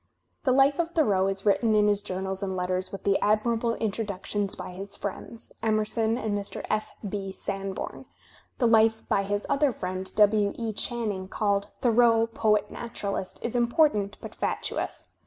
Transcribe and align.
The 0.45 0.51
life 0.51 0.79
of 0.79 0.89
Thoreau 0.89 1.27
is 1.27 1.45
written 1.45 1.75
in 1.75 1.87
his 1.87 2.01
journals 2.01 2.41
and 2.41 2.57
letters 2.57 2.91
with 2.91 3.03
the 3.03 3.19
admirable 3.19 3.75
introductions 3.75 4.55
by 4.55 4.71
his 4.71 4.95
friends, 4.97 5.53
Emerson 5.61 6.17
and 6.17 6.35
Mr. 6.35 6.65
P. 6.67 7.07
B. 7.07 7.31
Sanborn. 7.31 8.05
The 8.57 8.65
life 8.67 9.07
by 9.07 9.21
his 9.21 9.45
other 9.47 9.71
friend, 9.71 10.11
W. 10.15 10.53
E. 10.57 10.73
Channing, 10.73 11.27
called 11.27 11.67
"Thoreau: 11.81 12.25
Poet 12.25 12.71
Naturalist," 12.71 13.37
is 13.43 13.55
impor 13.55 13.91
tant 13.91 14.17
but 14.21 14.33
fatuous. 14.33 15.13